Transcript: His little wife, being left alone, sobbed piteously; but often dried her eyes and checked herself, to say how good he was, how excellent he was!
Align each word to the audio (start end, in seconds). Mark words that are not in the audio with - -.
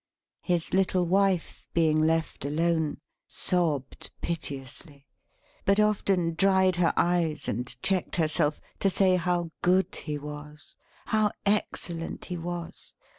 His 0.41 0.73
little 0.73 1.05
wife, 1.05 1.67
being 1.75 2.01
left 2.01 2.43
alone, 2.43 2.97
sobbed 3.27 4.09
piteously; 4.19 5.05
but 5.63 5.79
often 5.79 6.33
dried 6.33 6.77
her 6.77 6.91
eyes 6.97 7.47
and 7.47 7.67
checked 7.83 8.15
herself, 8.15 8.59
to 8.79 8.89
say 8.89 9.15
how 9.17 9.51
good 9.61 9.95
he 9.95 10.17
was, 10.17 10.75
how 11.05 11.29
excellent 11.45 12.25
he 12.25 12.37
was! 12.39 12.95